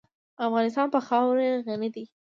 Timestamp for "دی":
1.95-2.03